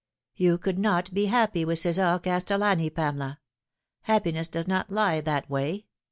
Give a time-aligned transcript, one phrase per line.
[0.35, 3.39] "You could not be happy with Cesar Castellani, Pamela.
[4.01, 5.85] Happiness does not lie that way.